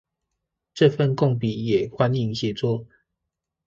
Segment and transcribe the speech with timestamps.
[0.73, 2.87] 這份共筆也歡迎協作